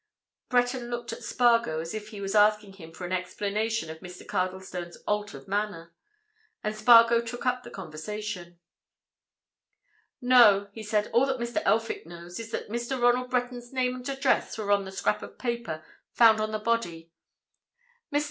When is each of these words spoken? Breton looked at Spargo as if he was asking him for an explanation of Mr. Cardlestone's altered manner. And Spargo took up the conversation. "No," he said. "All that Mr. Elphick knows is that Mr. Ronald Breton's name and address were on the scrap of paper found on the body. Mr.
Breton 0.49 0.89
looked 0.89 1.13
at 1.13 1.21
Spargo 1.23 1.79
as 1.79 1.93
if 1.93 2.07
he 2.07 2.19
was 2.19 2.33
asking 2.33 2.73
him 2.73 2.91
for 2.91 3.05
an 3.05 3.11
explanation 3.11 3.87
of 3.91 3.99
Mr. 3.99 4.25
Cardlestone's 4.25 4.97
altered 5.05 5.47
manner. 5.47 5.93
And 6.63 6.75
Spargo 6.75 7.21
took 7.21 7.45
up 7.45 7.61
the 7.61 7.69
conversation. 7.69 8.57
"No," 10.19 10.69
he 10.73 10.81
said. 10.81 11.11
"All 11.13 11.27
that 11.27 11.37
Mr. 11.37 11.61
Elphick 11.65 12.07
knows 12.07 12.39
is 12.39 12.49
that 12.49 12.67
Mr. 12.69 12.99
Ronald 12.99 13.29
Breton's 13.29 13.71
name 13.71 13.93
and 13.93 14.09
address 14.09 14.57
were 14.57 14.71
on 14.71 14.85
the 14.85 14.91
scrap 14.91 15.21
of 15.21 15.37
paper 15.37 15.85
found 16.13 16.41
on 16.41 16.51
the 16.51 16.57
body. 16.57 17.11
Mr. 18.11 18.19